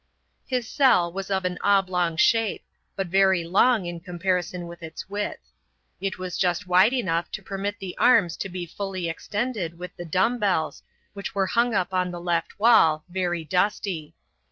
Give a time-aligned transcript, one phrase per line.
[0.47, 2.63] His cell was of an oblong shape,
[2.95, 5.51] but very long in comparison with its width.
[5.99, 10.05] It was just wide enough to permit the arms to be fully extended with the
[10.05, 10.81] dumb bells,
[11.13, 14.15] which were hung up on the left wall, very dusty.